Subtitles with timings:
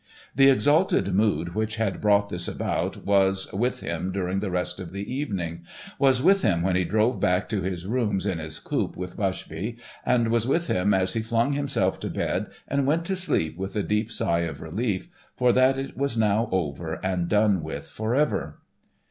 [0.35, 4.93] The exalted mood which had brought this about, was with him during the rest of
[4.93, 5.61] the evening,
[5.99, 9.77] was with him when he drove back to his rooms in his coupe with Bushby,
[10.03, 13.75] and was with him as he flung himself to bed and went to sleep with
[13.75, 18.57] a deep sigh of relief for that it was now over and done with forever.